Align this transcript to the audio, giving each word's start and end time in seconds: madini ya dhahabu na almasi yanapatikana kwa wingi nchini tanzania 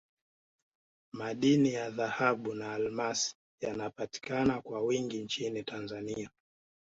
madini 1.13 1.73
ya 1.73 1.89
dhahabu 1.89 2.53
na 2.53 2.73
almasi 2.73 3.35
yanapatikana 3.61 4.61
kwa 4.61 4.81
wingi 4.81 5.17
nchini 5.23 5.63
tanzania 5.63 6.29